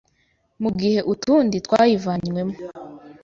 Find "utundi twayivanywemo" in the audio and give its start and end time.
1.13-2.55